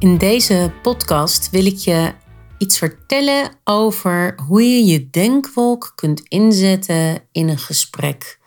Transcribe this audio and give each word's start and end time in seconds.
In 0.00 0.18
deze 0.18 0.72
podcast 0.82 1.50
wil 1.50 1.66
ik 1.66 1.76
je 1.76 2.12
iets 2.58 2.78
vertellen 2.78 3.50
over 3.64 4.34
hoe 4.46 4.62
je 4.62 4.84
je 4.84 5.10
denkwolk 5.10 5.92
kunt 5.94 6.20
inzetten 6.20 7.22
in 7.32 7.48
een 7.48 7.58
gesprek 7.58 8.38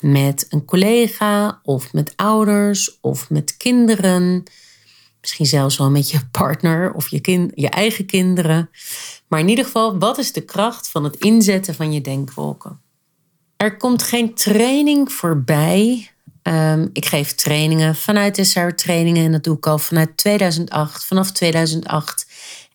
met 0.00 0.46
een 0.48 0.64
collega 0.64 1.60
of 1.62 1.92
met 1.92 2.12
ouders 2.16 3.00
of 3.00 3.30
met 3.30 3.56
kinderen. 3.56 4.42
Misschien 5.20 5.46
zelfs 5.46 5.76
wel 5.76 5.90
met 5.90 6.10
je 6.10 6.20
partner 6.30 6.92
of 6.92 7.08
je, 7.08 7.20
kind, 7.20 7.52
je 7.54 7.68
eigen 7.68 8.06
kinderen. 8.06 8.70
Maar 9.28 9.40
in 9.40 9.48
ieder 9.48 9.64
geval, 9.64 9.98
wat 9.98 10.18
is 10.18 10.32
de 10.32 10.44
kracht 10.44 10.88
van 10.88 11.04
het 11.04 11.16
inzetten 11.16 11.74
van 11.74 11.92
je 11.92 12.00
denkwolken? 12.00 12.80
Er 13.56 13.76
komt 13.76 14.02
geen 14.02 14.34
training 14.34 15.12
voorbij 15.12 16.10
Ehm, 16.48 16.86
ik 16.92 17.06
geef 17.06 17.34
trainingen 17.34 17.94
vanuit 17.94 18.46
SR 18.46 18.68
trainingen 18.68 19.24
en 19.24 19.32
dat 19.32 19.44
doe 19.44 19.56
ik 19.56 19.66
al 19.66 19.78
vanuit 19.78 20.16
2008, 20.16 21.04
vanaf 21.04 21.32
2008. 21.32 22.26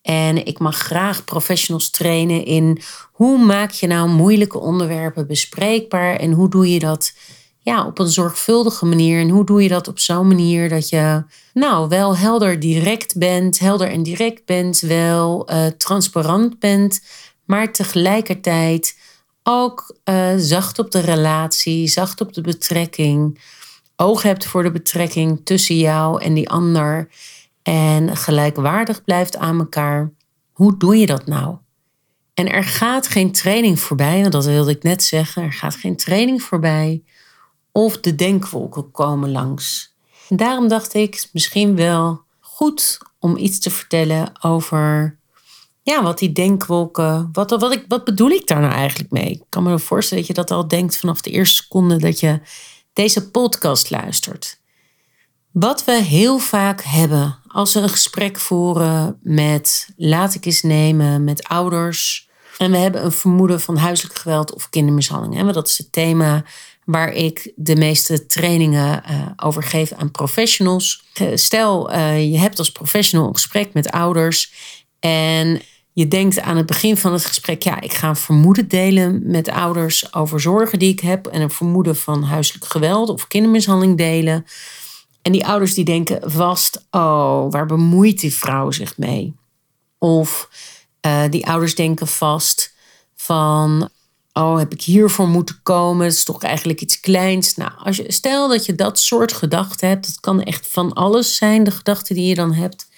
En 0.02 0.46
ik 0.46 0.58
mag 0.58 0.76
graag 0.76 1.24
professionals 1.24 1.90
trainen 1.90 2.44
in 2.44 2.80
hoe 3.12 3.38
maak 3.38 3.70
je 3.70 3.86
nou 3.86 4.08
moeilijke 4.08 4.58
onderwerpen 4.58 5.26
bespreekbaar 5.26 6.16
en 6.16 6.32
hoe 6.32 6.50
doe 6.50 6.72
je 6.72 6.78
dat 6.78 7.12
ja, 7.58 7.86
op 7.86 7.98
een 7.98 8.08
zorgvuldige 8.08 8.86
manier. 8.86 9.20
En 9.20 9.28
hoe 9.28 9.44
doe 9.44 9.62
je 9.62 9.68
dat 9.68 9.88
op 9.88 9.98
zo'n 9.98 10.28
manier 10.28 10.68
dat 10.68 10.88
je 10.88 11.24
nou 11.52 11.88
wel 11.88 12.16
helder 12.16 12.60
direct 12.60 13.18
bent, 13.18 13.58
helder 13.58 13.90
en 13.90 14.02
direct 14.02 14.44
bent, 14.44 14.80
wel 14.80 15.50
uh, 15.52 15.66
transparant 15.66 16.58
bent, 16.58 17.00
maar 17.44 17.72
tegelijkertijd 17.72 18.98
ook 19.42 19.96
uh, 20.04 20.32
zacht 20.36 20.78
op 20.78 20.90
de 20.90 21.00
relatie, 21.00 21.88
zacht 21.88 22.20
op 22.20 22.32
de 22.32 22.40
betrekking 22.40 23.38
oog 23.96 24.22
hebt 24.22 24.46
voor 24.46 24.62
de 24.62 24.70
betrekking 24.70 25.40
tussen 25.44 25.76
jou 25.76 26.22
en 26.22 26.34
die 26.34 26.50
ander 26.50 27.08
en 27.62 28.16
gelijkwaardig 28.16 29.04
blijft 29.04 29.36
aan 29.36 29.58
elkaar, 29.58 30.12
hoe 30.52 30.76
doe 30.76 30.96
je 30.96 31.06
dat 31.06 31.26
nou? 31.26 31.56
En 32.34 32.50
er 32.50 32.64
gaat 32.64 33.08
geen 33.08 33.32
training 33.32 33.80
voorbij, 33.80 34.20
want 34.20 34.32
dat 34.32 34.44
wilde 34.44 34.70
ik 34.70 34.82
net 34.82 35.02
zeggen, 35.02 35.42
er 35.42 35.52
gaat 35.52 35.74
geen 35.74 35.96
training 35.96 36.42
voorbij 36.42 37.02
of 37.72 38.00
de 38.00 38.14
denkwolken 38.14 38.90
komen 38.90 39.30
langs. 39.30 39.94
Daarom 40.28 40.68
dacht 40.68 40.94
ik 40.94 41.28
misschien 41.32 41.76
wel 41.76 42.22
goed 42.40 42.98
om 43.18 43.36
iets 43.36 43.58
te 43.58 43.70
vertellen 43.70 44.32
over 44.40 45.18
ja, 45.82 46.02
wat 46.02 46.18
die 46.18 46.32
denkwolken, 46.32 47.28
wat, 47.32 47.50
wat, 47.50 47.72
ik, 47.72 47.84
wat 47.88 48.04
bedoel 48.04 48.30
ik 48.30 48.46
daar 48.46 48.60
nou 48.60 48.72
eigenlijk 48.72 49.10
mee? 49.10 49.30
Ik 49.30 49.42
kan 49.48 49.62
me 49.62 49.78
voorstellen 49.78 50.26
dat 50.26 50.36
je 50.36 50.42
dat 50.42 50.50
al 50.50 50.68
denkt 50.68 50.96
vanaf 50.96 51.20
de 51.20 51.30
eerste 51.30 51.62
seconde 51.62 51.96
dat 51.96 52.20
je 52.20 52.40
deze 52.94 53.30
podcast 53.30 53.90
luistert. 53.90 54.60
Wat 55.50 55.84
we 55.84 55.92
heel 55.92 56.38
vaak 56.38 56.82
hebben 56.82 57.38
als 57.46 57.74
we 57.74 57.80
een 57.80 57.88
gesprek 57.88 58.38
voeren 58.38 59.18
met, 59.22 59.88
laat 59.96 60.34
ik 60.34 60.44
eens 60.44 60.62
nemen, 60.62 61.24
met 61.24 61.44
ouders. 61.44 62.28
En 62.58 62.70
we 62.70 62.76
hebben 62.76 63.04
een 63.04 63.12
vermoeden 63.12 63.60
van 63.60 63.76
huiselijk 63.76 64.18
geweld 64.18 64.54
of 64.54 64.68
kindermishandeling. 64.68 65.52
Dat 65.52 65.68
is 65.68 65.78
het 65.78 65.92
thema 65.92 66.44
waar 66.84 67.12
ik 67.12 67.52
de 67.56 67.76
meeste 67.76 68.26
trainingen 68.26 69.02
uh, 69.10 69.26
over 69.36 69.62
geef 69.62 69.92
aan 69.92 70.10
professionals. 70.10 71.04
Stel, 71.34 71.92
uh, 71.92 72.32
je 72.32 72.38
hebt 72.38 72.58
als 72.58 72.72
professional 72.72 73.26
een 73.26 73.34
gesprek 73.34 73.72
met 73.72 73.90
ouders 73.90 74.52
en 75.00 75.60
je 75.94 76.08
denkt 76.08 76.40
aan 76.40 76.56
het 76.56 76.66
begin 76.66 76.96
van 76.96 77.12
het 77.12 77.24
gesprek, 77.24 77.62
ja, 77.62 77.80
ik 77.80 77.92
ga 77.92 78.14
vermoeden 78.14 78.68
delen 78.68 79.20
met 79.24 79.48
ouders 79.48 80.14
over 80.14 80.40
zorgen 80.40 80.78
die 80.78 80.92
ik 80.92 81.00
heb 81.00 81.26
en 81.26 81.40
een 81.40 81.50
vermoeden 81.50 81.96
van 81.96 82.22
huiselijk 82.22 82.64
geweld 82.64 83.08
of 83.08 83.26
kindermishandeling 83.26 83.96
delen. 83.96 84.46
En 85.22 85.32
die 85.32 85.46
ouders 85.46 85.74
die 85.74 85.84
denken 85.84 86.30
vast, 86.30 86.86
oh, 86.90 87.50
waar 87.50 87.66
bemoeit 87.66 88.20
die 88.20 88.34
vrouw 88.34 88.70
zich 88.70 88.98
mee? 88.98 89.34
Of 89.98 90.48
uh, 91.06 91.22
die 91.30 91.46
ouders 91.46 91.74
denken 91.74 92.06
vast 92.06 92.74
van, 93.16 93.88
oh, 94.32 94.58
heb 94.58 94.72
ik 94.72 94.82
hiervoor 94.82 95.28
moeten 95.28 95.60
komen? 95.62 96.06
Het 96.06 96.14
is 96.14 96.24
toch 96.24 96.42
eigenlijk 96.42 96.80
iets 96.80 97.00
kleins. 97.00 97.56
Nou, 97.56 97.72
als 97.78 97.96
je, 97.96 98.12
stel 98.12 98.48
dat 98.48 98.66
je 98.66 98.74
dat 98.74 98.98
soort 98.98 99.32
gedachten 99.32 99.88
hebt, 99.88 100.06
dat 100.06 100.20
kan 100.20 100.42
echt 100.42 100.68
van 100.68 100.92
alles 100.92 101.36
zijn, 101.36 101.64
de 101.64 101.70
gedachten 101.70 102.14
die 102.14 102.28
je 102.28 102.34
dan 102.34 102.52
hebt. 102.52 102.88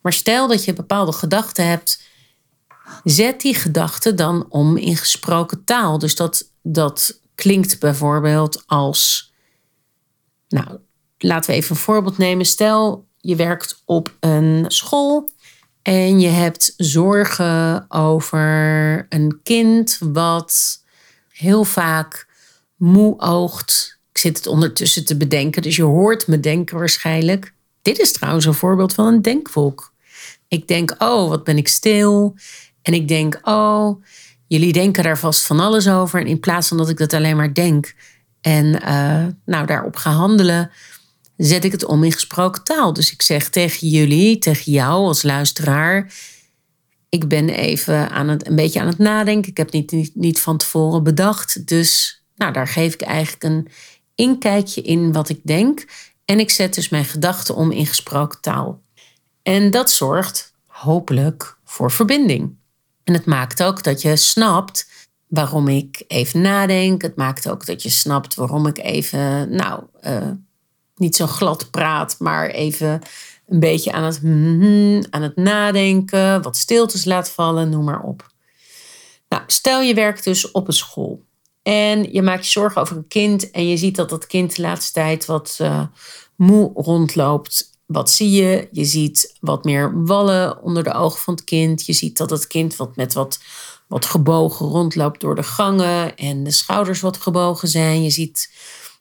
Maar 0.00 0.12
stel 0.12 0.48
dat 0.48 0.64
je 0.64 0.72
bepaalde 0.72 1.12
gedachten 1.12 1.66
hebt 1.66 2.08
Zet 3.04 3.40
die 3.40 3.54
gedachte 3.54 4.14
dan 4.14 4.46
om 4.48 4.76
in 4.76 4.96
gesproken 4.96 5.64
taal. 5.64 5.98
Dus 5.98 6.14
dat, 6.14 6.50
dat 6.62 7.20
klinkt 7.34 7.80
bijvoorbeeld 7.80 8.62
als. 8.66 9.32
Nou, 10.48 10.78
laten 11.18 11.50
we 11.50 11.56
even 11.56 11.70
een 11.70 11.82
voorbeeld 11.82 12.18
nemen. 12.18 12.46
Stel, 12.46 13.06
je 13.16 13.36
werkt 13.36 13.82
op 13.84 14.16
een 14.20 14.64
school 14.68 15.30
en 15.82 16.20
je 16.20 16.28
hebt 16.28 16.74
zorgen 16.76 17.84
over 17.88 19.06
een 19.08 19.40
kind 19.42 19.98
wat 20.00 20.82
heel 21.28 21.64
vaak 21.64 22.28
moe 22.76 23.20
oogt. 23.20 23.98
Ik 24.12 24.18
zit 24.18 24.36
het 24.36 24.46
ondertussen 24.46 25.04
te 25.04 25.16
bedenken, 25.16 25.62
dus 25.62 25.76
je 25.76 25.82
hoort 25.82 26.26
me 26.26 26.40
denken 26.40 26.78
waarschijnlijk. 26.78 27.54
Dit 27.82 27.98
is 27.98 28.12
trouwens 28.12 28.44
een 28.44 28.54
voorbeeld 28.54 28.94
van 28.94 29.06
een 29.06 29.22
denkvolk. 29.22 29.92
Ik 30.48 30.68
denk, 30.68 30.94
oh, 30.98 31.28
wat 31.28 31.44
ben 31.44 31.56
ik 31.56 31.68
stil. 31.68 32.36
En 32.82 32.94
ik 32.94 33.08
denk, 33.08 33.40
oh, 33.42 34.02
jullie 34.46 34.72
denken 34.72 35.02
daar 35.02 35.18
vast 35.18 35.46
van 35.46 35.60
alles 35.60 35.88
over. 35.88 36.20
En 36.20 36.26
in 36.26 36.40
plaats 36.40 36.68
van 36.68 36.76
dat 36.76 36.88
ik 36.88 36.96
dat 36.96 37.12
alleen 37.12 37.36
maar 37.36 37.54
denk 37.54 37.94
en 38.40 38.66
uh, 38.66 39.26
nou, 39.44 39.66
daarop 39.66 39.96
ga 39.96 40.10
handelen, 40.10 40.70
zet 41.36 41.64
ik 41.64 41.72
het 41.72 41.84
om 41.84 42.04
in 42.04 42.12
gesproken 42.12 42.64
taal. 42.64 42.92
Dus 42.92 43.12
ik 43.12 43.22
zeg 43.22 43.48
tegen 43.48 43.88
jullie, 43.88 44.38
tegen 44.38 44.72
jou 44.72 45.06
als 45.06 45.22
luisteraar. 45.22 46.12
Ik 47.08 47.28
ben 47.28 47.48
even 47.48 48.10
aan 48.10 48.28
het, 48.28 48.46
een 48.46 48.56
beetje 48.56 48.80
aan 48.80 48.86
het 48.86 48.98
nadenken. 48.98 49.50
Ik 49.50 49.56
heb 49.56 49.72
niet, 49.72 49.90
niet, 49.90 50.14
niet 50.14 50.40
van 50.40 50.56
tevoren 50.56 51.02
bedacht. 51.02 51.66
Dus 51.66 52.22
nou, 52.36 52.52
daar 52.52 52.68
geef 52.68 52.94
ik 52.94 53.02
eigenlijk 53.02 53.44
een 53.44 53.68
inkijkje 54.14 54.82
in 54.82 55.12
wat 55.12 55.28
ik 55.28 55.40
denk. 55.44 55.84
En 56.24 56.38
ik 56.38 56.50
zet 56.50 56.74
dus 56.74 56.88
mijn 56.88 57.04
gedachten 57.04 57.54
om 57.54 57.70
in 57.70 57.86
gesproken 57.86 58.40
taal. 58.40 58.82
En 59.42 59.70
dat 59.70 59.90
zorgt 59.90 60.54
hopelijk 60.66 61.58
voor 61.64 61.90
verbinding. 61.90 62.58
En 63.10 63.16
het 63.16 63.26
maakt 63.26 63.62
ook 63.62 63.82
dat 63.82 64.02
je 64.02 64.16
snapt 64.16 64.88
waarom 65.26 65.68
ik 65.68 66.04
even 66.06 66.40
nadenk. 66.40 67.02
Het 67.02 67.16
maakt 67.16 67.48
ook 67.48 67.66
dat 67.66 67.82
je 67.82 67.88
snapt 67.88 68.34
waarom 68.34 68.66
ik 68.66 68.78
even, 68.78 69.54
nou, 69.54 69.82
uh, 70.02 70.30
niet 70.96 71.16
zo 71.16 71.26
glad 71.26 71.70
praat, 71.70 72.16
maar 72.18 72.48
even 72.48 73.02
een 73.46 73.60
beetje 73.60 73.92
aan 73.92 74.04
het, 74.04 74.22
mm, 74.22 75.04
aan 75.10 75.22
het 75.22 75.36
nadenken, 75.36 76.42
wat 76.42 76.56
stiltes 76.56 77.04
laat 77.04 77.30
vallen, 77.30 77.68
noem 77.68 77.84
maar 77.84 78.02
op. 78.02 78.26
Nou, 79.28 79.42
stel 79.46 79.80
je 79.80 79.94
werkt 79.94 80.24
dus 80.24 80.50
op 80.50 80.66
een 80.66 80.72
school 80.72 81.22
en 81.62 82.12
je 82.12 82.22
maakt 82.22 82.44
je 82.44 82.50
zorgen 82.50 82.80
over 82.80 82.96
een 82.96 83.08
kind 83.08 83.50
en 83.50 83.68
je 83.68 83.76
ziet 83.76 83.96
dat 83.96 84.10
dat 84.10 84.26
kind 84.26 84.56
de 84.56 84.62
laatste 84.62 84.92
tijd 84.92 85.26
wat 85.26 85.58
uh, 85.60 85.82
moe 86.36 86.70
rondloopt 86.74 87.70
wat 87.92 88.10
zie 88.10 88.30
je? 88.30 88.68
Je 88.72 88.84
ziet 88.84 89.36
wat 89.40 89.64
meer 89.64 90.04
wallen 90.04 90.62
onder 90.62 90.84
de 90.84 90.92
ogen 90.92 91.20
van 91.20 91.34
het 91.34 91.44
kind. 91.44 91.86
Je 91.86 91.92
ziet 91.92 92.16
dat 92.16 92.30
het 92.30 92.46
kind 92.46 92.76
wat 92.76 92.96
met 92.96 93.12
wat, 93.12 93.40
wat 93.86 94.04
gebogen 94.04 94.66
rondloopt 94.66 95.20
door 95.20 95.34
de 95.34 95.42
gangen 95.42 96.16
en 96.16 96.44
de 96.44 96.50
schouders 96.50 97.00
wat 97.00 97.16
gebogen 97.16 97.68
zijn. 97.68 98.02
Je 98.02 98.10
ziet 98.10 98.52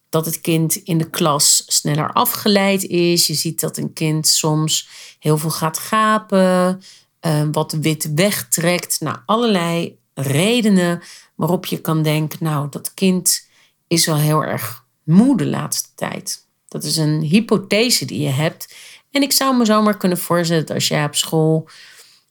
dat 0.09 0.25
het 0.25 0.41
kind 0.41 0.75
in 0.75 0.97
de 0.97 1.09
klas 1.09 1.63
sneller 1.67 2.13
afgeleid 2.13 2.83
is. 2.83 3.27
Je 3.27 3.33
ziet 3.33 3.59
dat 3.59 3.77
een 3.77 3.93
kind 3.93 4.27
soms 4.27 4.89
heel 5.19 5.37
veel 5.37 5.49
gaat 5.49 5.77
gapen, 5.77 6.81
uh, 7.21 7.43
wat 7.51 7.71
wit 7.71 8.13
wegtrekt. 8.13 8.99
Nou, 8.99 9.17
allerlei 9.25 9.97
redenen 10.13 11.01
waarop 11.35 11.65
je 11.65 11.77
kan 11.81 12.03
denken, 12.03 12.39
nou, 12.41 12.67
dat 12.69 12.93
kind 12.93 13.47
is 13.87 14.05
wel 14.05 14.17
heel 14.17 14.43
erg 14.43 14.85
moe 15.03 15.37
de 15.37 15.45
laatste 15.45 15.89
tijd. 15.95 16.47
Dat 16.69 16.83
is 16.83 16.97
een 16.97 17.21
hypothese 17.21 18.05
die 18.05 18.21
je 18.21 18.29
hebt. 18.29 18.75
En 19.11 19.21
ik 19.21 19.31
zou 19.31 19.57
me 19.57 19.65
zomaar 19.65 19.97
kunnen 19.97 20.17
voorstellen 20.17 20.65
dat 20.65 20.75
als 20.75 20.87
jij 20.87 21.03
op 21.03 21.15
school 21.15 21.69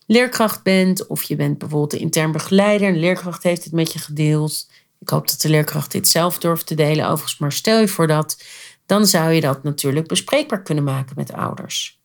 leerkracht 0.06 0.62
bent, 0.62 1.06
of 1.06 1.22
je 1.22 1.36
bent 1.36 1.58
bijvoorbeeld 1.58 1.90
de 1.90 1.98
intern 1.98 2.32
begeleider, 2.32 2.88
een 2.88 2.98
leerkracht 2.98 3.42
heeft 3.42 3.64
het 3.64 3.72
met 3.72 3.92
je 3.92 3.98
gedeeld. 3.98 4.70
Ik 5.00 5.08
hoop 5.08 5.28
dat 5.28 5.40
de 5.40 5.48
leerkracht 5.48 5.92
dit 5.92 6.08
zelf 6.08 6.38
durft 6.38 6.66
te 6.66 6.74
delen, 6.74 7.04
overigens, 7.04 7.38
maar 7.38 7.52
stel 7.52 7.80
je 7.80 7.88
voor 7.88 8.06
dat, 8.06 8.42
dan 8.86 9.06
zou 9.06 9.32
je 9.32 9.40
dat 9.40 9.62
natuurlijk 9.62 10.06
bespreekbaar 10.06 10.62
kunnen 10.62 10.84
maken 10.84 11.16
met 11.16 11.32
ouders. 11.32 12.00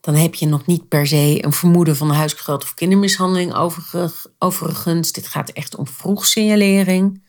Dan 0.00 0.14
heb 0.14 0.34
je 0.34 0.46
nog 0.46 0.66
niet 0.66 0.88
per 0.88 1.06
se 1.06 1.44
een 1.44 1.52
vermoeden 1.52 1.96
van 1.96 2.10
huisgeweld 2.10 2.62
of 2.62 2.74
kindermishandeling 2.74 3.54
overigens. 4.38 5.12
Dit 5.12 5.26
gaat 5.26 5.50
echt 5.50 5.76
om 5.76 5.86
vroegsignalering. 5.86 7.22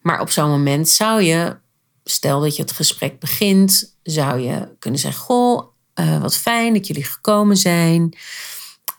Maar 0.00 0.20
op 0.20 0.30
zo'n 0.30 0.50
moment 0.50 0.88
zou 0.88 1.22
je, 1.22 1.56
stel 2.10 2.40
dat 2.40 2.56
je 2.56 2.62
het 2.62 2.72
gesprek 2.72 3.20
begint, 3.20 3.96
zou 4.02 4.40
je 4.40 4.68
kunnen 4.78 5.00
zeggen: 5.00 5.22
Goh, 5.22 5.62
uh, 5.94 6.20
wat 6.20 6.36
fijn 6.36 6.72
dat 6.72 6.86
jullie 6.86 7.04
gekomen 7.04 7.56
zijn. 7.56 8.16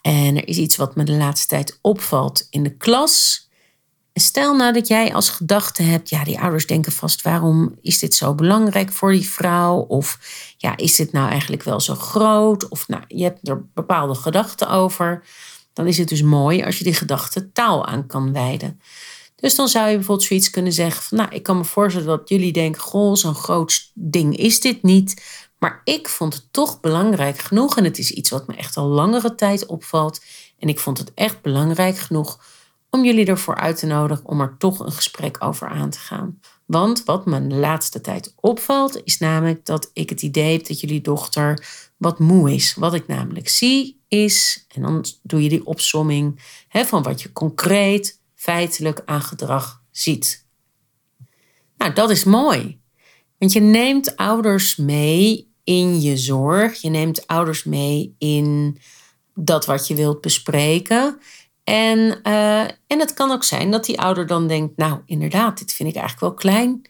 En 0.02 0.36
er 0.36 0.48
is 0.48 0.58
iets 0.58 0.76
wat 0.76 0.96
me 0.96 1.04
de 1.04 1.12
laatste 1.12 1.48
tijd 1.48 1.80
opvalt 1.82 2.48
in 2.50 2.64
de 2.64 2.78
klas. 2.78 3.48
Stel 4.14 4.56
nou 4.56 4.74
dat 4.74 4.88
jij 4.88 5.14
als 5.14 5.30
gedachte 5.30 5.84
hebt, 5.84 6.10
ja, 6.10 6.24
die 6.24 6.40
ouders 6.40 6.68
denken 6.68 6.92
vast, 6.92 7.22
waarom 7.22 7.76
is 7.82 8.00
dit 8.00 8.14
zo 8.14 8.36
belangrijk 8.36 8.92
voor 8.92 9.12
die 9.12 9.30
vrouw? 9.30 9.78
Of 9.78 10.20
ja, 10.58 10.78
is 10.78 10.96
dit 10.96 11.12
nou 11.12 11.30
eigenlijk 11.30 11.64
wel 11.64 11.80
zo 11.80 11.96
groot? 11.96 12.68
Of 12.68 12.88
nou, 12.88 13.04
je 13.08 13.24
hebt 13.24 13.48
er 13.48 13.66
bepaalde 13.74 14.16
gedachten 14.16 14.70
over. 14.70 15.24
Dan 15.74 15.88
is 15.88 15.98
het 15.98 16.10
dus 16.10 16.22
mooi 16.22 16.64
als 16.64 16.78
je 16.78 16.84
die 16.84 16.94
gedachten 16.94 17.52
taal 17.54 17.86
aan 17.86 18.08
kan 18.08 18.34
wijden. 18.34 18.82
Dus 19.40 19.56
dan 19.56 19.68
zou 19.68 19.90
je 19.90 19.96
bijvoorbeeld 19.96 20.28
zoiets 20.28 20.50
kunnen 20.50 20.74
zeggen 20.74 21.04
van, 21.04 21.18
nou, 21.18 21.30
ik 21.36 21.44
kan 21.44 21.58
me 21.58 21.64
voorstellen 21.64 22.08
dat 22.08 22.30
jullie 22.30 22.52
denken, 22.52 22.82
goh, 22.82 23.16
zo'n 23.16 23.36
groot 23.36 23.92
ding 23.94 24.38
is 24.38 24.60
dit 24.60 24.84
niet. 24.84 25.24
Maar 25.60 25.82
ik 25.84 26.10
vond 26.10 26.34
het 26.34 26.48
toch 26.52 26.80
belangrijk 26.80 27.40
genoeg, 27.40 27.78
en 27.78 27.84
het 27.84 27.98
is 27.98 28.12
iets 28.12 28.30
wat 28.30 28.48
me 28.48 28.56
echt 28.56 28.78
al 28.78 28.88
langere 28.88 29.36
tijd 29.36 29.66
opvalt. 29.66 30.24
En 30.60 30.70
ik 30.70 30.80
vond 30.80 30.98
het 30.98 31.14
echt 31.14 31.42
belangrijk 31.42 31.98
genoeg 31.98 32.40
om 32.90 33.06
jullie 33.06 33.26
ervoor 33.26 33.56
uit 33.56 33.80
te 33.80 33.86
nodigen 33.86 34.26
om 34.26 34.42
er 34.42 34.56
toch 34.58 34.80
een 34.80 34.92
gesprek 34.92 35.44
over 35.44 35.68
aan 35.68 35.90
te 35.90 36.00
gaan. 36.00 36.40
Want 36.66 37.04
wat 37.04 37.26
me 37.26 37.48
de 37.48 37.56
laatste 37.56 38.02
tijd 38.02 38.34
opvalt, 38.36 39.02
is 39.04 39.18
namelijk 39.18 39.66
dat 39.66 39.90
ik 39.94 40.10
het 40.10 40.22
idee 40.22 40.52
heb 40.52 40.68
dat 40.68 40.80
jullie 40.80 41.02
dochter 41.02 41.68
wat 41.98 42.20
moe 42.20 42.54
is. 42.54 42.74
Wat 42.76 42.94
ik 42.94 43.08
namelijk 43.08 43.50
zie 43.50 44.02
is, 44.08 44.66
en 44.68 44.82
dan 44.82 45.06
doe 45.24 45.44
je 45.44 45.50
die 45.50 45.66
opsomming 45.66 46.40
hè, 46.68 46.86
van 46.86 47.04
wat 47.04 47.22
je 47.22 47.32
concreet, 47.32 48.19
feitelijk 48.40 49.02
aan 49.06 49.22
gedrag 49.22 49.82
ziet. 49.92 50.46
Nou, 51.78 51.94
dat 51.94 52.10
is 52.10 52.24
mooi. 52.24 52.80
Want 53.38 53.52
je 53.52 53.60
neemt 53.60 54.16
ouders 54.16 54.76
mee 54.76 55.52
in 55.64 56.02
je 56.02 56.18
zorg. 56.18 56.82
Je 56.82 56.90
neemt 56.90 57.28
ouders 57.28 57.64
mee 57.64 58.16
in 58.18 58.78
dat 59.34 59.66
wat 59.66 59.88
je 59.88 59.96
wilt 59.96 60.22
bespreken. 60.22 61.20
En, 61.64 62.20
uh, 62.24 62.62
en 62.64 63.00
het 63.00 63.14
kan 63.14 63.32
ook 63.32 63.44
zijn 63.44 63.72
dat 63.72 63.86
die 63.86 64.00
ouder 64.00 64.28
dan 64.28 64.48
denkt: 64.48 64.78
Nou, 64.78 65.00
inderdaad, 65.06 65.58
dit 65.58 65.74
vind 65.74 65.90
ik 65.90 65.96
eigenlijk 65.96 66.26
wel 66.26 66.54
klein. 66.54 66.82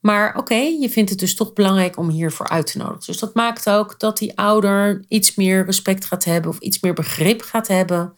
Maar 0.00 0.36
oké, 0.36 0.54
je 0.54 0.90
vindt 0.90 1.10
het 1.10 1.18
dus 1.18 1.34
toch 1.34 1.52
belangrijk 1.52 1.96
om 1.96 2.08
hiervoor 2.08 2.48
uit 2.48 2.72
te 2.72 2.78
nodigen. 2.78 3.06
Dus 3.06 3.18
dat 3.18 3.34
maakt 3.34 3.70
ook 3.70 4.00
dat 4.00 4.18
die 4.18 4.38
ouder 4.38 5.04
iets 5.08 5.34
meer 5.34 5.64
respect 5.64 6.04
gaat 6.04 6.24
hebben 6.24 6.50
of 6.50 6.58
iets 6.58 6.80
meer 6.80 6.94
begrip 6.94 7.42
gaat 7.42 7.68
hebben 7.68 8.14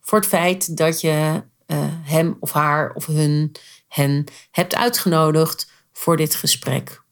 voor 0.00 0.18
het 0.18 0.28
feit 0.28 0.76
dat 0.76 1.00
je 1.00 1.42
uh, 1.68 1.78
hem 2.02 2.36
of 2.40 2.52
haar 2.52 2.92
of 2.94 3.06
hun, 3.06 3.54
hen 3.88 4.24
hebt 4.50 4.74
uitgenodigd 4.74 5.70
voor 5.92 6.16
dit 6.16 6.34
gesprek. 6.34 7.02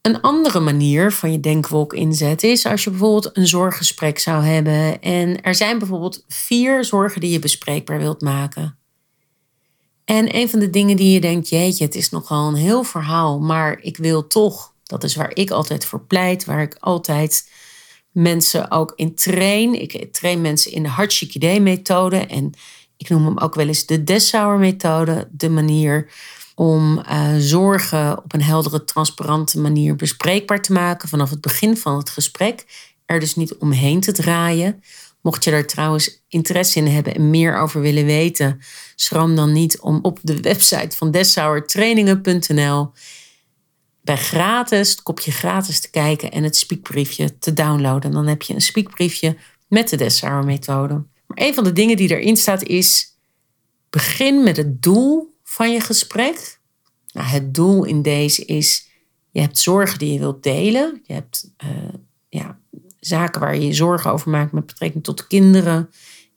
Een 0.00 0.20
andere 0.20 0.60
manier 0.60 1.12
van 1.12 1.32
je 1.32 1.40
denkwolk 1.40 1.92
inzetten 1.92 2.50
is 2.50 2.66
als 2.66 2.84
je 2.84 2.90
bijvoorbeeld 2.90 3.36
een 3.36 3.46
zorggesprek 3.46 4.18
zou 4.18 4.44
hebben 4.44 5.00
en 5.02 5.42
er 5.42 5.54
zijn 5.54 5.78
bijvoorbeeld 5.78 6.24
vier 6.28 6.84
zorgen 6.84 7.20
die 7.20 7.30
je 7.30 7.38
bespreekbaar 7.38 7.98
wilt 7.98 8.20
maken. 8.20 8.78
En 10.04 10.36
een 10.36 10.48
van 10.48 10.58
de 10.58 10.70
dingen 10.70 10.96
die 10.96 11.12
je 11.12 11.20
denkt, 11.20 11.48
jeetje, 11.48 11.84
het 11.84 11.94
is 11.94 12.10
nogal 12.10 12.48
een 12.48 12.54
heel 12.54 12.82
verhaal, 12.82 13.40
maar 13.40 13.78
ik 13.80 13.96
wil 13.96 14.26
toch, 14.26 14.74
dat 14.82 15.04
is 15.04 15.14
waar 15.14 15.30
ik 15.34 15.50
altijd 15.50 15.84
voor 15.84 16.00
pleit, 16.00 16.44
waar 16.44 16.62
ik 16.62 16.76
altijd 16.78 17.50
mensen 18.10 18.70
ook 18.70 18.92
in 18.96 19.14
train. 19.14 19.80
Ik 19.80 20.12
train 20.12 20.40
mensen 20.40 20.72
in 20.72 20.82
de 20.82 20.88
Hartziek 20.88 21.60
methode 21.60 22.16
en 22.16 22.52
ik 23.04 23.10
noem 23.10 23.24
hem 23.24 23.38
ook 23.38 23.54
wel 23.54 23.66
eens 23.66 23.86
de 23.86 24.04
Dessauer 24.04 24.58
methode, 24.58 25.28
de 25.30 25.48
manier 25.48 26.10
om 26.54 26.98
uh, 26.98 27.34
zorgen 27.38 28.18
op 28.18 28.34
een 28.34 28.42
heldere, 28.42 28.84
transparante 28.84 29.60
manier 29.60 29.96
bespreekbaar 29.96 30.62
te 30.62 30.72
maken 30.72 31.08
vanaf 31.08 31.30
het 31.30 31.40
begin 31.40 31.76
van 31.76 31.96
het 31.96 32.10
gesprek. 32.10 32.64
Er 33.06 33.20
dus 33.20 33.34
niet 33.34 33.54
omheen 33.54 34.00
te 34.00 34.12
draaien. 34.12 34.82
Mocht 35.20 35.44
je 35.44 35.50
daar 35.50 35.66
trouwens 35.66 36.24
interesse 36.28 36.78
in 36.78 36.86
hebben 36.86 37.14
en 37.14 37.30
meer 37.30 37.56
over 37.56 37.80
willen 37.80 38.04
weten, 38.04 38.60
schroom 38.94 39.36
dan 39.36 39.52
niet 39.52 39.80
om 39.80 39.98
op 40.02 40.18
de 40.22 40.40
website 40.40 40.96
van 40.96 41.10
dessauertrainingen.nl 41.10 42.92
bij 44.02 44.16
gratis, 44.16 44.90
het 44.90 45.02
kopje 45.02 45.32
gratis 45.32 45.80
te 45.80 45.90
kijken 45.90 46.30
en 46.30 46.42
het 46.42 46.56
speakbriefje 46.56 47.38
te 47.38 47.52
downloaden. 47.52 48.10
Dan 48.10 48.26
heb 48.26 48.42
je 48.42 48.54
een 48.54 48.60
speakbriefje 48.60 49.36
met 49.68 49.88
de 49.88 49.96
Dessauer 49.96 50.44
methode. 50.44 51.04
Een 51.34 51.54
van 51.54 51.64
de 51.64 51.72
dingen 51.72 51.96
die 51.96 52.10
erin 52.10 52.36
staat 52.36 52.62
is: 52.62 53.18
begin 53.90 54.42
met 54.42 54.56
het 54.56 54.82
doel 54.82 55.34
van 55.42 55.72
je 55.72 55.80
gesprek. 55.80 56.60
Nou, 57.12 57.26
het 57.26 57.54
doel 57.54 57.84
in 57.84 58.02
deze 58.02 58.44
is, 58.44 58.88
je 59.30 59.40
hebt 59.40 59.58
zorgen 59.58 59.98
die 59.98 60.12
je 60.12 60.18
wilt 60.18 60.42
delen. 60.42 61.00
Je 61.04 61.12
hebt 61.12 61.50
uh, 61.64 61.70
ja, 62.28 62.58
zaken 63.00 63.40
waar 63.40 63.54
je 63.54 63.66
je 63.66 63.72
zorgen 63.72 64.12
over 64.12 64.30
maakt 64.30 64.52
met 64.52 64.66
betrekking 64.66 65.04
tot 65.04 65.26
kinderen. 65.26 65.90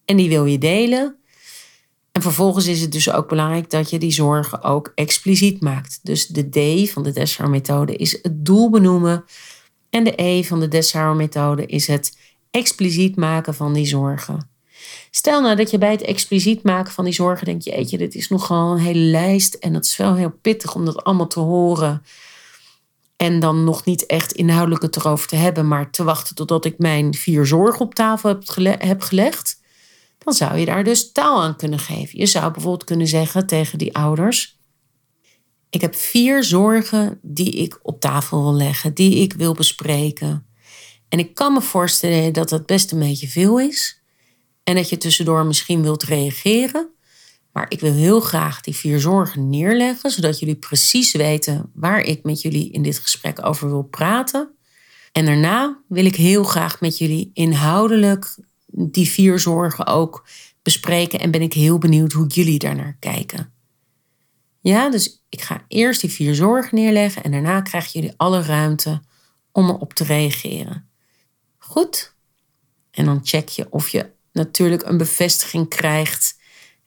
En 0.06 0.18
die 0.18 0.30
wil 0.30 0.46
je 0.46 0.58
delen. 0.58 1.16
En 2.12 2.22
vervolgens 2.22 2.68
is 2.68 2.82
het 2.82 2.92
dus 2.92 3.12
ook 3.12 3.28
belangrijk 3.28 3.70
dat 3.70 3.90
je 3.90 4.00
die 4.00 4.12
zorgen 4.12 4.64
ook 4.64 4.92
expliciet 4.96 5.62
maakt. 5.62 6.00
Dus 6.04 6.28
de 6.28 6.50
D 6.50 6.90
van 6.90 7.04
de 7.04 7.12
Dessauer 7.12 7.50
methode 7.50 7.96
is 7.96 8.12
het 8.12 8.46
doel 8.46 8.70
benoemen. 8.70 9.24
En 9.89 10.04
de 10.04 10.22
E 10.22 10.44
van 10.44 10.60
de 10.60 10.68
Dessauer 10.68 11.16
methode 11.16 11.66
is 11.66 11.88
het 11.88 12.18
expliciet 12.51 13.16
maken 13.16 13.54
van 13.54 13.74
die 13.74 13.86
zorgen. 13.86 14.50
Stel 15.12 15.42
nou 15.42 15.56
dat 15.56 15.72
je 15.72 15.78
bij 15.78 15.92
het 15.92 16.02
expliciet 16.02 16.64
maken 16.64 16.94
van 16.94 17.04
die 17.04 17.14
zorgen 17.14 17.46
denkt, 17.46 17.64
jeetje, 17.64 17.98
dit 17.98 18.16
is 18.16 18.30
nogal 18.30 18.72
een 18.72 18.80
hele 18.80 19.00
lijst 19.00 19.54
en 19.54 19.74
dat 19.74 19.86
is 19.86 19.98
wel 19.98 20.16
heel 20.16 20.34
pittig 20.42 20.76
om 20.76 20.86
dat 20.86 21.04
allemaal 21.04 21.28
te 21.28 21.40
horen. 21.40 22.04
En 23.18 23.40
dan 23.40 23.64
nog 23.64 23.86
niet 23.86 24.06
echt 24.06 24.32
inhoudelijk 24.32 24.82
het 24.82 24.96
erover 24.96 25.28
te 25.28 25.36
hebben, 25.36 25.68
maar 25.68 25.92
te 25.92 26.04
wachten 26.04 26.36
totdat 26.36 26.66
ik 26.66 26.78
mijn 26.78 27.14
vier 27.14 27.46
zorgen 27.46 27.86
op 27.86 27.96
tafel 27.96 28.30
heb, 28.30 28.44
heb 28.82 29.02
gelegd. 29.02 29.62
Dan 30.18 30.34
zou 30.34 30.58
je 30.58 30.66
daar 30.66 30.84
dus 30.84 31.12
taal 31.12 31.42
aan 31.42 31.56
kunnen 31.56 31.80
geven. 31.80 32.20
Je 32.20 32.26
zou 32.26 32.52
bijvoorbeeld 32.52 32.84
kunnen 32.84 33.08
zeggen 33.08 33.48
tegen 33.48 33.78
die 33.78 33.96
ouders: 33.96 34.60
Ik 35.70 35.82
heb 35.82 35.96
vier 35.96 36.44
zorgen 36.44 37.20
die 37.22 37.52
ik 37.52 37.80
op 37.82 38.00
tafel 38.00 38.44
wil 38.44 38.54
leggen, 38.54 38.94
die 38.94 39.16
ik 39.16 39.34
wil 39.34 39.54
bespreken. 39.54 40.46
En 41.10 41.20
ik 41.20 41.34
kan 41.34 41.54
me 41.54 41.62
voorstellen 41.62 42.34
dat 42.34 42.50
dat 42.50 42.66
best 42.66 42.92
een 42.92 43.00
beetje 43.00 43.28
veel 43.28 43.60
is. 43.60 43.97
En 44.67 44.75
dat 44.75 44.89
je 44.89 44.97
tussendoor 44.97 45.45
misschien 45.45 45.81
wilt 45.81 46.03
reageren. 46.03 46.89
Maar 47.51 47.65
ik 47.69 47.79
wil 47.79 47.93
heel 47.93 48.19
graag 48.19 48.62
die 48.62 48.75
vier 48.75 49.00
zorgen 49.00 49.50
neerleggen, 49.50 50.12
zodat 50.12 50.39
jullie 50.39 50.55
precies 50.55 51.12
weten 51.12 51.71
waar 51.74 52.01
ik 52.01 52.24
met 52.24 52.41
jullie 52.41 52.71
in 52.71 52.81
dit 52.81 53.00
gesprek 53.00 53.45
over 53.45 53.69
wil 53.69 53.83
praten. 53.83 54.55
En 55.12 55.25
daarna 55.25 55.81
wil 55.88 56.05
ik 56.05 56.15
heel 56.15 56.43
graag 56.43 56.81
met 56.81 56.97
jullie 56.97 57.31
inhoudelijk 57.33 58.38
die 58.65 59.09
vier 59.09 59.39
zorgen 59.39 59.86
ook 59.86 60.27
bespreken 60.62 61.19
en 61.19 61.31
ben 61.31 61.41
ik 61.41 61.53
heel 61.53 61.77
benieuwd 61.77 62.12
hoe 62.12 62.27
jullie 62.27 62.59
daarnaar 62.59 62.97
kijken. 63.00 63.53
Ja, 64.59 64.89
dus 64.89 65.24
ik 65.29 65.41
ga 65.41 65.65
eerst 65.67 66.01
die 66.01 66.12
vier 66.12 66.36
zorgen 66.36 66.75
neerleggen 66.75 67.24
en 67.24 67.31
daarna 67.31 67.62
krijgen 67.62 67.91
jullie 68.00 68.15
alle 68.17 68.41
ruimte 68.41 69.01
om 69.51 69.69
erop 69.69 69.93
te 69.93 70.03
reageren. 70.03 70.89
Goed? 71.57 72.15
En 72.91 73.05
dan 73.05 73.19
check 73.24 73.50
je 73.50 73.67
of 73.69 73.89
je 73.89 74.15
natuurlijk 74.38 74.84
een 74.84 74.98
bevestiging 74.98 75.70
krijgt. 75.70 76.36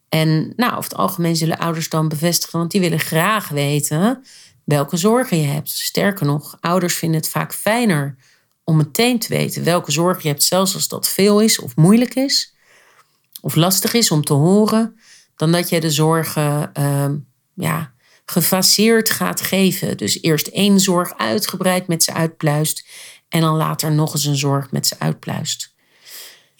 En 0.09 0.53
nou, 0.55 0.71
over 0.71 0.89
het 0.89 0.99
algemeen 0.99 1.35
zullen 1.35 1.57
ouders 1.57 1.89
dan 1.89 2.07
bevestigen, 2.07 2.59
want 2.59 2.71
die 2.71 2.81
willen 2.81 2.99
graag 2.99 3.49
weten 3.49 4.23
welke 4.63 4.97
zorgen 4.97 5.37
je 5.37 5.47
hebt. 5.47 5.69
Sterker 5.69 6.25
nog, 6.25 6.57
ouders 6.59 6.95
vinden 6.95 7.19
het 7.19 7.29
vaak 7.29 7.53
fijner 7.53 8.15
om 8.63 8.77
meteen 8.77 9.19
te 9.19 9.27
weten 9.27 9.63
welke 9.63 9.91
zorgen 9.91 10.21
je 10.23 10.27
hebt, 10.27 10.43
zelfs 10.43 10.73
als 10.73 10.87
dat 10.87 11.09
veel 11.09 11.39
is 11.39 11.59
of 11.59 11.75
moeilijk 11.75 12.15
is, 12.15 12.55
of 13.41 13.55
lastig 13.55 13.93
is 13.93 14.11
om 14.11 14.23
te 14.23 14.33
horen, 14.33 14.99
dan 15.35 15.51
dat 15.51 15.69
je 15.69 15.79
de 15.79 15.91
zorgen 15.91 16.71
uh, 16.79 17.09
ja, 17.53 17.93
gefaseerd 18.25 19.09
gaat 19.09 19.41
geven. 19.41 19.97
Dus 19.97 20.21
eerst 20.21 20.47
één 20.47 20.79
zorg 20.79 21.17
uitgebreid 21.17 21.87
met 21.87 22.03
ze 22.03 22.13
uitpluist 22.13 22.87
en 23.29 23.41
dan 23.41 23.55
later 23.55 23.91
nog 23.91 24.13
eens 24.13 24.25
een 24.25 24.37
zorg 24.37 24.71
met 24.71 24.87
ze 24.87 24.95
uitpluist. 24.99 25.70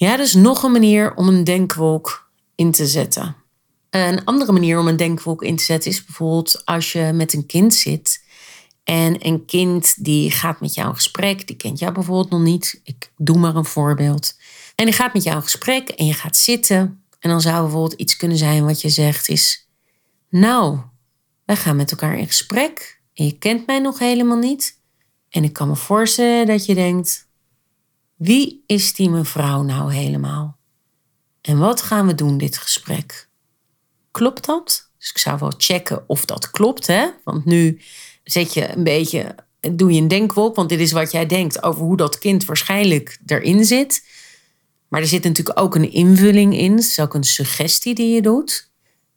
Ja, 0.01 0.17
dus 0.17 0.33
nog 0.33 0.63
een 0.63 0.71
manier 0.71 1.15
om 1.15 1.27
een 1.27 1.43
denkwolk 1.43 2.31
in 2.55 2.71
te 2.71 2.87
zetten. 2.87 3.35
Een 3.89 4.25
andere 4.25 4.51
manier 4.51 4.79
om 4.79 4.87
een 4.87 4.97
denkwolk 4.97 5.43
in 5.43 5.55
te 5.55 5.63
zetten 5.63 5.91
is 5.91 6.05
bijvoorbeeld 6.05 6.65
als 6.65 6.91
je 6.91 7.11
met 7.13 7.33
een 7.33 7.45
kind 7.45 7.73
zit 7.73 8.23
en 8.83 9.25
een 9.27 9.45
kind 9.45 10.03
die 10.03 10.31
gaat 10.31 10.61
met 10.61 10.73
jou 10.73 10.87
in 10.89 10.95
gesprek, 10.95 11.47
die 11.47 11.55
kent 11.55 11.79
jou 11.79 11.93
bijvoorbeeld 11.93 12.29
nog 12.29 12.41
niet. 12.41 12.81
Ik 12.83 13.11
doe 13.17 13.37
maar 13.37 13.55
een 13.55 13.65
voorbeeld. 13.65 14.37
En 14.75 14.85
die 14.85 14.93
gaat 14.93 15.13
met 15.13 15.23
jou 15.23 15.35
in 15.35 15.41
gesprek 15.41 15.89
en 15.89 16.05
je 16.05 16.13
gaat 16.13 16.37
zitten. 16.37 17.03
En 17.19 17.29
dan 17.29 17.41
zou 17.41 17.61
bijvoorbeeld 17.61 17.99
iets 17.99 18.15
kunnen 18.15 18.37
zijn 18.37 18.65
wat 18.65 18.81
je 18.81 18.89
zegt 18.89 19.29
is... 19.29 19.69
Nou, 20.29 20.79
wij 21.45 21.55
gaan 21.55 21.75
met 21.75 21.91
elkaar 21.91 22.17
in 22.17 22.27
gesprek 22.27 23.01
en 23.13 23.25
je 23.25 23.37
kent 23.37 23.67
mij 23.67 23.79
nog 23.79 23.99
helemaal 23.99 24.37
niet. 24.37 24.79
En 25.29 25.43
ik 25.43 25.53
kan 25.53 25.67
me 25.67 25.75
voorstellen 25.75 26.45
dat 26.45 26.65
je 26.65 26.73
denkt... 26.73 27.29
Wie 28.21 28.63
is 28.65 28.93
die 28.93 29.09
mevrouw 29.09 29.61
nou 29.61 29.93
helemaal? 29.93 30.57
En 31.41 31.57
wat 31.57 31.81
gaan 31.81 32.07
we 32.07 32.15
doen 32.15 32.37
dit 32.37 32.57
gesprek? 32.57 33.29
Klopt 34.11 34.45
dat? 34.45 34.89
Dus 34.97 35.09
ik 35.09 35.17
zou 35.17 35.39
wel 35.39 35.53
checken 35.57 36.03
of 36.07 36.25
dat 36.25 36.51
klopt, 36.51 36.87
hè? 36.87 37.07
Want 37.23 37.45
nu 37.45 37.81
zet 38.23 38.53
je 38.53 38.75
een 38.75 38.83
beetje, 38.83 39.35
doe 39.71 39.91
je 39.91 40.01
een 40.01 40.07
denkwolk, 40.07 40.55
want 40.55 40.69
dit 40.69 40.79
is 40.79 40.91
wat 40.91 41.11
jij 41.11 41.25
denkt 41.25 41.63
over 41.63 41.81
hoe 41.81 41.97
dat 41.97 42.17
kind 42.17 42.45
waarschijnlijk 42.45 43.19
erin 43.25 43.65
zit. 43.65 44.07
Maar 44.87 45.01
er 45.01 45.07
zit 45.07 45.23
natuurlijk 45.23 45.59
ook 45.59 45.75
een 45.75 45.91
invulling 45.91 46.57
in, 46.57 46.71
het 46.71 46.85
is 46.85 46.99
ook 46.99 47.13
een 47.13 47.23
suggestie 47.23 47.95
die 47.95 48.13
je 48.13 48.21
doet. 48.21 48.69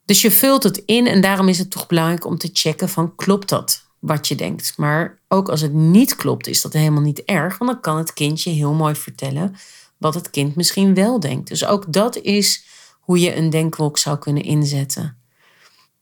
Dus 0.04 0.22
je 0.22 0.30
vult 0.30 0.62
het 0.62 0.82
in 0.86 1.06
en 1.06 1.20
daarom 1.20 1.48
is 1.48 1.58
het 1.58 1.70
toch 1.70 1.86
belangrijk 1.86 2.26
om 2.26 2.38
te 2.38 2.50
checken 2.52 2.88
van 2.88 3.14
klopt 3.14 3.48
dat 3.48 3.86
wat 3.98 4.28
je 4.28 4.34
denkt. 4.34 4.72
Maar 4.76 5.18
ook 5.34 5.48
als 5.48 5.60
het 5.60 5.72
niet 5.72 6.16
klopt, 6.16 6.46
is 6.46 6.62
dat 6.62 6.72
helemaal 6.72 7.02
niet 7.02 7.24
erg, 7.24 7.58
want 7.58 7.70
dan 7.70 7.80
kan 7.80 7.96
het 7.96 8.12
kindje 8.12 8.50
heel 8.50 8.72
mooi 8.72 8.94
vertellen 8.94 9.56
wat 9.96 10.14
het 10.14 10.30
kind 10.30 10.54
misschien 10.56 10.94
wel 10.94 11.20
denkt. 11.20 11.48
Dus 11.48 11.66
ook 11.66 11.92
dat 11.92 12.16
is 12.16 12.64
hoe 13.00 13.20
je 13.20 13.36
een 13.36 13.50
denkwolk 13.50 13.98
zou 13.98 14.18
kunnen 14.18 14.42
inzetten. 14.42 15.16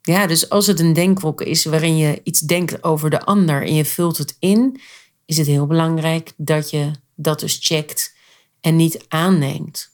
Ja, 0.02 0.26
dus 0.26 0.48
als 0.48 0.66
het 0.66 0.80
een 0.80 0.92
denkwolk 0.92 1.40
is 1.40 1.64
waarin 1.64 1.96
je 1.96 2.20
iets 2.24 2.40
denkt 2.40 2.84
over 2.84 3.10
de 3.10 3.24
ander 3.24 3.62
en 3.62 3.74
je 3.74 3.84
vult 3.84 4.18
het 4.18 4.36
in, 4.38 4.80
is 5.26 5.36
het 5.36 5.46
heel 5.46 5.66
belangrijk 5.66 6.32
dat 6.36 6.70
je 6.70 6.90
dat 7.14 7.40
dus 7.40 7.58
checkt 7.62 8.14
en 8.60 8.76
niet 8.76 9.04
aanneemt. 9.08 9.90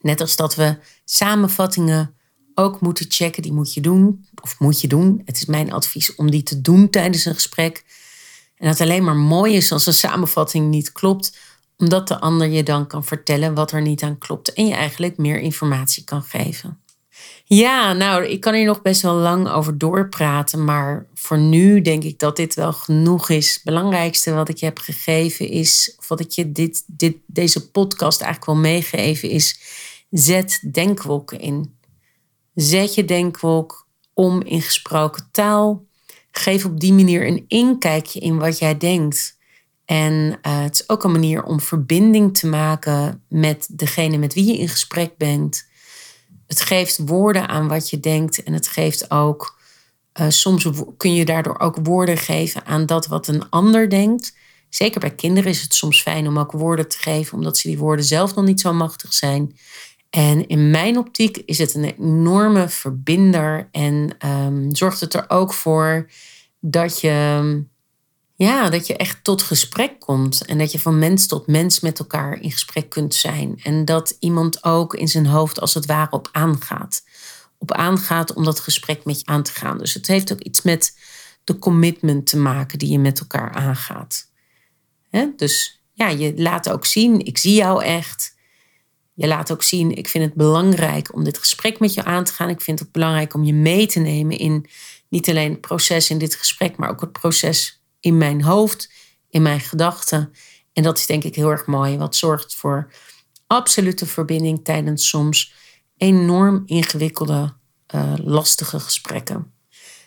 Net 0.00 0.20
als 0.20 0.36
dat 0.36 0.54
we 0.54 0.78
samenvattingen 1.04 2.14
ook 2.54 2.80
moeten 2.80 3.06
checken, 3.08 3.42
die 3.42 3.52
moet 3.52 3.74
je 3.74 3.80
doen, 3.80 4.26
of 4.42 4.58
moet 4.58 4.80
je 4.80 4.88
doen. 4.88 5.22
Het 5.24 5.36
is 5.36 5.44
mijn 5.44 5.72
advies 5.72 6.14
om 6.14 6.30
die 6.30 6.42
te 6.42 6.60
doen 6.60 6.90
tijdens 6.90 7.24
een 7.24 7.34
gesprek. 7.34 7.84
En 8.56 8.68
dat 8.68 8.80
alleen 8.80 9.04
maar 9.04 9.16
mooi 9.16 9.54
is 9.54 9.72
als 9.72 9.86
een 9.86 9.92
samenvatting 9.92 10.68
niet 10.68 10.92
klopt, 10.92 11.38
omdat 11.76 12.08
de 12.08 12.20
ander 12.20 12.48
je 12.48 12.62
dan 12.62 12.86
kan 12.86 13.04
vertellen 13.04 13.54
wat 13.54 13.72
er 13.72 13.82
niet 13.82 14.02
aan 14.02 14.18
klopt 14.18 14.52
en 14.52 14.66
je 14.66 14.74
eigenlijk 14.74 15.16
meer 15.16 15.38
informatie 15.38 16.04
kan 16.04 16.22
geven. 16.22 16.80
Ja, 17.44 17.92
nou, 17.92 18.24
ik 18.24 18.40
kan 18.40 18.54
hier 18.54 18.64
nog 18.64 18.82
best 18.82 19.02
wel 19.02 19.14
lang 19.14 19.48
over 19.48 19.78
doorpraten, 19.78 20.64
maar 20.64 21.06
voor 21.14 21.38
nu 21.38 21.80
denk 21.80 22.02
ik 22.04 22.18
dat 22.18 22.36
dit 22.36 22.54
wel 22.54 22.72
genoeg 22.72 23.28
is. 23.28 23.54
Het 23.54 23.62
belangrijkste 23.64 24.32
wat 24.32 24.48
ik 24.48 24.56
je 24.56 24.64
heb 24.64 24.78
gegeven 24.78 25.48
is, 25.48 25.94
of 25.98 26.08
wat 26.08 26.20
ik 26.20 26.30
je 26.30 26.52
dit, 26.52 26.84
dit, 26.86 27.16
deze 27.26 27.70
podcast 27.70 28.20
eigenlijk 28.20 28.52
wil 28.52 28.70
meegeven, 28.70 29.28
is 29.28 29.60
zet 30.10 30.68
denkwolken 30.72 31.40
in. 31.40 31.78
Zet 32.54 32.94
je 32.94 33.04
denkwolk 33.04 33.86
om 34.14 34.42
in 34.42 34.62
gesproken 34.62 35.28
taal. 35.30 35.85
Geef 36.38 36.64
op 36.64 36.80
die 36.80 36.92
manier 36.92 37.26
een 37.26 37.44
inkijkje 37.48 38.20
in 38.20 38.38
wat 38.38 38.58
jij 38.58 38.76
denkt. 38.76 39.38
En 39.84 40.12
uh, 40.12 40.62
het 40.62 40.74
is 40.74 40.88
ook 40.88 41.04
een 41.04 41.12
manier 41.12 41.42
om 41.42 41.60
verbinding 41.60 42.38
te 42.38 42.46
maken 42.46 43.24
met 43.28 43.68
degene 43.70 44.16
met 44.16 44.34
wie 44.34 44.46
je 44.46 44.58
in 44.58 44.68
gesprek 44.68 45.16
bent 45.16 45.66
het 46.46 46.60
geeft 46.60 46.98
woorden 47.06 47.48
aan 47.48 47.68
wat 47.68 47.90
je 47.90 48.00
denkt 48.00 48.42
en 48.42 48.52
het 48.52 48.68
geeft 48.68 49.10
ook, 49.10 49.58
uh, 50.20 50.26
soms 50.28 50.68
kun 50.96 51.14
je 51.14 51.24
daardoor 51.24 51.58
ook 51.58 51.78
woorden 51.82 52.16
geven 52.16 52.64
aan 52.64 52.86
dat 52.86 53.06
wat 53.06 53.28
een 53.28 53.48
ander 53.50 53.90
denkt. 53.90 54.36
Zeker 54.68 55.00
bij 55.00 55.14
kinderen 55.14 55.50
is 55.50 55.62
het 55.62 55.74
soms 55.74 56.02
fijn 56.02 56.28
om 56.28 56.38
ook 56.38 56.52
woorden 56.52 56.88
te 56.88 56.98
geven, 56.98 57.36
omdat 57.36 57.58
ze 57.58 57.68
die 57.68 57.78
woorden 57.78 58.04
zelf 58.04 58.34
nog 58.34 58.44
niet 58.44 58.60
zo 58.60 58.72
machtig 58.72 59.12
zijn. 59.12 59.58
En 60.10 60.46
in 60.46 60.70
mijn 60.70 60.98
optiek 60.98 61.36
is 61.36 61.58
het 61.58 61.74
een 61.74 61.84
enorme 61.84 62.68
verbinder 62.68 63.68
en 63.70 64.16
um, 64.26 64.74
zorgt 64.74 65.00
het 65.00 65.14
er 65.14 65.24
ook 65.28 65.52
voor 65.52 66.10
dat 66.60 67.00
je 67.00 67.64
ja, 68.36 68.70
dat 68.70 68.86
je 68.86 68.96
echt 68.96 69.24
tot 69.24 69.42
gesprek 69.42 70.00
komt 70.00 70.44
en 70.44 70.58
dat 70.58 70.72
je 70.72 70.78
van 70.78 70.98
mens 70.98 71.26
tot 71.26 71.46
mens 71.46 71.80
met 71.80 71.98
elkaar 71.98 72.40
in 72.40 72.50
gesprek 72.50 72.88
kunt 72.88 73.14
zijn. 73.14 73.60
En 73.62 73.84
dat 73.84 74.16
iemand 74.20 74.64
ook 74.64 74.94
in 74.94 75.08
zijn 75.08 75.26
hoofd 75.26 75.60
als 75.60 75.74
het 75.74 75.86
ware 75.86 76.10
op 76.10 76.28
aangaat. 76.32 77.04
Op 77.58 77.72
aangaat 77.72 78.32
om 78.32 78.44
dat 78.44 78.60
gesprek 78.60 79.04
met 79.04 79.18
je 79.18 79.26
aan 79.26 79.42
te 79.42 79.52
gaan. 79.52 79.78
Dus 79.78 79.94
het 79.94 80.06
heeft 80.06 80.32
ook 80.32 80.40
iets 80.40 80.62
met 80.62 80.98
de 81.44 81.58
commitment 81.58 82.26
te 82.26 82.36
maken 82.36 82.78
die 82.78 82.90
je 82.90 82.98
met 82.98 83.20
elkaar 83.20 83.50
aangaat. 83.50 84.30
Dus 85.36 85.82
ja, 85.92 86.08
je 86.08 86.32
laat 86.36 86.70
ook 86.70 86.84
zien, 86.84 87.20
ik 87.24 87.38
zie 87.38 87.54
jou 87.54 87.82
echt. 87.82 88.35
Je 89.16 89.26
laat 89.26 89.52
ook 89.52 89.62
zien, 89.62 89.96
ik 89.96 90.08
vind 90.08 90.24
het 90.24 90.34
belangrijk 90.34 91.14
om 91.14 91.24
dit 91.24 91.38
gesprek 91.38 91.78
met 91.78 91.94
je 91.94 92.04
aan 92.04 92.24
te 92.24 92.32
gaan. 92.32 92.48
Ik 92.48 92.60
vind 92.60 92.78
het 92.78 92.92
belangrijk 92.92 93.34
om 93.34 93.44
je 93.44 93.52
mee 93.52 93.86
te 93.86 93.98
nemen 93.98 94.38
in 94.38 94.66
niet 95.08 95.28
alleen 95.28 95.50
het 95.50 95.60
proces 95.60 96.10
in 96.10 96.18
dit 96.18 96.34
gesprek, 96.34 96.76
maar 96.76 96.90
ook 96.90 97.00
het 97.00 97.12
proces 97.12 97.82
in 98.00 98.18
mijn 98.18 98.42
hoofd, 98.42 98.92
in 99.30 99.42
mijn 99.42 99.60
gedachten. 99.60 100.32
En 100.72 100.82
dat 100.82 100.98
is 100.98 101.06
denk 101.06 101.24
ik 101.24 101.34
heel 101.34 101.50
erg 101.50 101.66
mooi, 101.66 101.96
wat 101.98 102.16
zorgt 102.16 102.54
voor 102.54 102.92
absolute 103.46 104.06
verbinding 104.06 104.64
tijdens 104.64 105.08
soms 105.08 105.54
enorm 105.96 106.62
ingewikkelde, 106.66 107.54
uh, 107.94 108.12
lastige 108.16 108.80
gesprekken. 108.80 109.52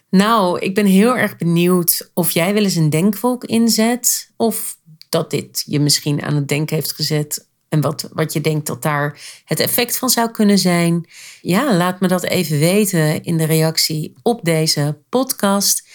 Nou, 0.09 0.59
ik 0.59 0.75
ben 0.75 0.85
heel 0.85 1.17
erg 1.17 1.37
benieuwd 1.37 2.11
of 2.13 2.31
jij 2.31 2.53
wel 2.53 2.63
eens 2.63 2.75
een 2.75 2.89
denkwolk 2.89 3.43
inzet. 3.43 4.31
Of 4.37 4.77
dat 5.09 5.29
dit 5.31 5.63
je 5.65 5.79
misschien 5.79 6.21
aan 6.21 6.35
het 6.35 6.47
denken 6.47 6.75
heeft 6.75 6.91
gezet. 6.91 7.48
En 7.69 7.81
wat, 7.81 8.09
wat 8.13 8.33
je 8.33 8.41
denkt 8.41 8.67
dat 8.67 8.81
daar 8.81 9.19
het 9.45 9.59
effect 9.59 9.97
van 9.97 10.09
zou 10.09 10.31
kunnen 10.31 10.57
zijn. 10.57 11.09
Ja, 11.41 11.75
laat 11.75 11.99
me 11.99 12.07
dat 12.07 12.23
even 12.23 12.59
weten 12.59 13.23
in 13.23 13.37
de 13.37 13.45
reactie 13.45 14.13
op 14.21 14.39
deze 14.43 14.97
podcast. 15.09 15.87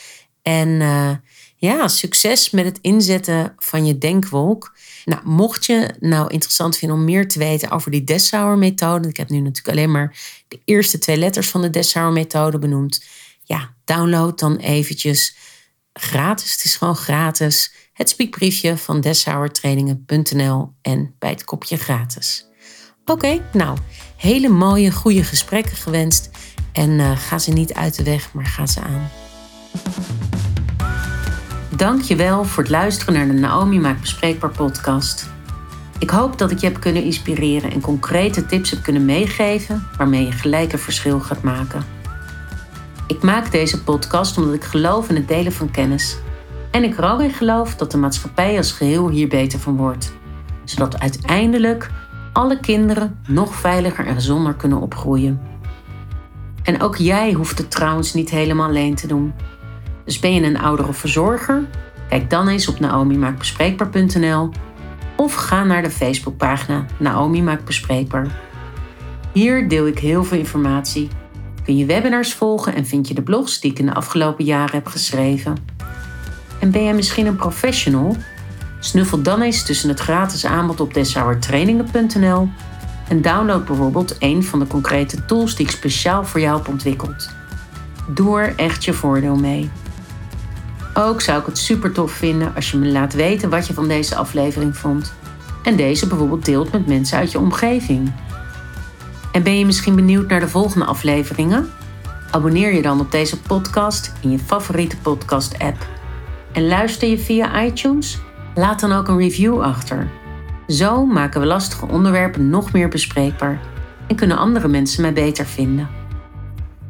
En 0.43 0.69
uh, 0.69 1.11
ja, 1.57 1.89
succes 1.89 2.51
met 2.51 2.65
het 2.65 2.79
inzetten 2.81 3.55
van 3.57 3.87
je 3.87 3.99
denkwolk. 3.99 4.77
Nou, 5.05 5.21
mocht 5.25 5.67
je 5.67 5.95
nou 6.01 6.31
interessant 6.31 6.77
vinden 6.77 6.97
om 6.97 7.05
meer 7.05 7.29
te 7.29 7.39
weten 7.39 7.71
over 7.71 7.91
die 7.91 8.05
Dessauer 8.05 8.59
methode. 8.59 9.09
Ik 9.09 9.17
heb 9.17 9.29
nu 9.29 9.41
natuurlijk 9.41 9.77
alleen 9.77 9.91
maar 9.91 10.17
de 10.49 10.61
eerste 10.65 10.99
twee 10.99 11.17
letters 11.17 11.49
van 11.49 11.63
de 11.63 11.71
Dessauer 11.71 12.13
methode 12.13 12.59
benoemd. 12.59 13.05
Ja, 13.43 13.75
download 13.85 14.39
dan 14.39 14.57
eventjes 14.57 15.37
gratis. 15.93 16.53
Het 16.53 16.65
is 16.65 16.77
gewoon 16.77 16.97
gratis. 16.97 17.73
Het 17.95 18.09
speakbriefje 18.09 18.77
van 18.77 19.01
dessauertrainingen.nl 19.01 20.73
en 20.83 21.15
bij 21.19 21.31
het 21.31 21.45
kopje 21.45 21.77
gratis. 21.77 22.47
Oké, 23.05 23.41
nou, 23.53 23.79
hele 24.17 24.49
mooie, 24.49 24.93
goede 24.93 25.25
gesprekken 25.25 25.77
gewenst. 25.77 26.31
En 26.73 26.91
uh, 26.91 27.17
ga 27.17 27.39
ze 27.39 27.53
niet 27.53 27.75
uit 27.75 27.97
de 27.97 28.03
weg, 28.03 28.33
maar 28.33 28.47
ga 28.47 28.67
ze 28.67 28.81
aan. 28.81 29.11
Dank 31.77 32.03
je 32.03 32.17
wel 32.17 32.45
voor 32.45 32.63
het 32.63 32.73
luisteren 32.73 33.15
naar 33.15 33.27
de 33.27 33.33
Naomi 33.33 33.81
Maakt 33.81 34.01
Bespreekbaar 34.01 34.51
podcast. 34.51 35.31
Ik 35.99 36.11
hoop 36.11 36.39
dat 36.39 36.51
ik 36.51 36.59
je 36.59 36.67
heb 36.67 36.81
kunnen 36.81 37.03
inspireren 37.03 37.71
en 37.71 37.81
concrete 37.81 38.47
tips 38.47 38.71
heb 38.71 38.83
kunnen 38.83 39.05
meegeven 39.05 39.87
waarmee 39.97 40.25
je 40.25 40.33
gelijk 40.33 40.73
een 40.73 40.79
verschil 40.79 41.21
gaat 41.21 41.43
maken. 41.43 41.85
Ik 43.07 43.23
maak 43.23 43.51
deze 43.51 43.83
podcast 43.83 44.39
omdat 44.39 44.55
ik 44.55 44.65
geloof 44.65 45.09
in 45.09 45.17
het 45.17 45.29
delen 45.29 45.53
van 45.53 45.71
kennis. 45.71 46.17
En 46.75 46.85
ik 46.85 46.99
er 46.99 47.11
ook 47.11 47.21
in 47.21 47.33
geloof 47.33 47.77
dat 47.77 47.91
de 47.91 47.97
maatschappij 47.97 48.57
als 48.57 48.73
geheel 48.73 49.09
hier 49.09 49.29
beter 49.29 49.59
van 49.59 49.77
wordt. 49.77 50.13
Zodat 50.65 51.01
uiteindelijk 51.01 51.91
alle 52.33 52.61
kinderen 52.61 53.19
nog 53.29 53.55
veiliger 53.55 54.07
en 54.07 54.15
gezonder 54.15 54.55
kunnen 54.55 54.81
opgroeien. 54.81 55.41
En 56.63 56.83
ook 56.83 56.97
jij 56.97 57.33
hoeft 57.33 57.59
het 57.59 57.71
trouwens 57.71 58.15
niet 58.15 58.31
helemaal 58.31 58.69
alleen 58.69 58.95
te 58.95 59.07
doen. 59.07 59.35
Dus 60.05 60.19
ben 60.19 60.35
je 60.35 60.43
een 60.43 60.61
ouder 60.61 60.89
of 60.89 60.97
verzorger? 60.97 61.67
Kijk 62.09 62.31
dan 62.31 62.49
eens 62.49 62.69
op 62.69 62.81
naomimaakbespreekbaar.nl 62.81 64.51
of 65.17 65.35
ga 65.35 65.65
naar 65.65 65.83
de 65.83 65.91
Facebookpagina 65.91 66.87
Naomi 66.99 67.43
Maakt 67.43 67.65
Bespreekbaar. 67.65 68.41
Hier 69.33 69.69
deel 69.69 69.87
ik 69.87 69.99
heel 69.99 70.25
veel 70.25 70.39
informatie. 70.39 71.09
Kun 71.65 71.77
je 71.77 71.87
webinars 71.87 72.35
volgen 72.35 72.75
en 72.75 72.87
vind 72.87 73.09
je 73.09 73.15
de 73.15 73.23
blogs 73.23 73.61
die 73.61 73.71
ik 73.71 73.79
in 73.79 73.87
de 73.87 73.95
afgelopen 73.95 74.45
jaren 74.45 74.75
heb 74.75 74.87
geschreven. 74.87 75.74
En 76.61 76.71
ben 76.71 76.85
jij 76.85 76.95
misschien 76.95 77.27
een 77.27 77.37
professional? 77.37 78.17
Snuffel 78.81 79.23
dan 79.23 79.41
eens 79.43 79.65
tussen 79.65 79.89
het 79.89 80.01
gratis 80.01 80.47
aanbod 80.47 80.81
op 80.81 80.95
deshouwertrainingen.nl 80.95 82.49
en 83.09 83.23
download 83.23 83.65
bijvoorbeeld 83.65 84.17
een 84.19 84.45
van 84.45 84.59
de 84.59 84.67
concrete 84.67 85.25
tools 85.25 85.57
die 85.57 85.67
ik 85.67 85.73
speciaal 85.73 86.25
voor 86.25 86.41
jou 86.41 86.57
heb 86.57 86.69
ontwikkeld. 86.69 87.31
Doe 88.09 88.41
er 88.41 88.55
echt 88.57 88.85
je 88.85 88.93
voordeel 88.93 89.37
mee. 89.37 89.71
Ook 90.95 91.21
zou 91.21 91.41
ik 91.41 91.47
het 91.47 91.59
super 91.59 91.93
tof 91.93 92.13
vinden 92.13 92.55
als 92.55 92.71
je 92.71 92.77
me 92.77 92.87
laat 92.87 93.13
weten 93.13 93.51
wat 93.51 93.67
je 93.67 93.75
van 93.75 93.89
deze 93.89 94.17
aflevering 94.17 94.77
vond. 94.77 95.13
En 95.63 95.77
deze 95.77 96.07
bijvoorbeeld 96.07 96.45
deelt 96.45 96.73
met 96.73 96.87
mensen 96.87 97.19
uit 97.19 97.33
je 97.33 97.39
omgeving. 97.39 98.13
En 99.33 99.43
ben 99.43 99.59
je 99.59 99.67
misschien 99.67 99.95
benieuwd 99.95 100.29
naar 100.29 100.41
de 100.41 100.49
volgende 100.49 100.85
afleveringen? 100.85 101.71
Abonneer 102.31 102.75
je 102.75 102.83
dan 102.83 103.01
op 103.01 103.11
deze 103.11 103.41
podcast 103.41 104.13
in 104.21 104.31
je 104.31 104.39
favoriete 104.39 104.97
podcast-app. 104.97 105.94
En 106.55 106.67
luister 106.67 107.09
je 107.09 107.19
via 107.19 107.63
iTunes? 107.63 108.19
Laat 108.55 108.81
dan 108.81 108.93
ook 108.93 109.09
een 109.09 109.19
review 109.19 109.61
achter. 109.61 110.11
Zo 110.67 111.07
maken 111.07 111.41
we 111.41 111.47
lastige 111.47 111.87
onderwerpen 111.87 112.51
nog 112.51 112.73
meer 112.73 112.89
bespreekbaar 112.89 113.61
en 114.07 114.17
kunnen 114.17 114.37
andere 114.37 114.69
mensen 114.69 115.03
mij 115.03 115.13
beter 115.13 115.47
vinden. 115.47 115.89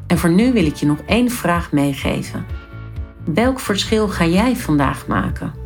En 0.06 0.18
voor 0.18 0.30
nu 0.30 0.52
wil 0.52 0.66
ik 0.66 0.74
je 0.74 0.86
nog 0.86 0.98
één 1.06 1.30
vraag 1.30 1.72
meegeven. 1.72 2.46
Welk 3.24 3.60
verschil 3.60 4.08
ga 4.08 4.26
jij 4.26 4.56
vandaag 4.56 5.06
maken? 5.06 5.63